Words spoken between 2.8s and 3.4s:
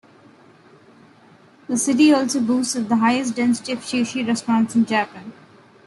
the highest